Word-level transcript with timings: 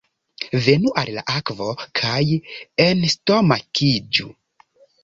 Venu 0.67 0.93
al 1.01 1.11
la 1.17 1.25
akvo, 1.33 1.67
kaj 2.01 2.25
enstomakiĝu! 2.89 4.33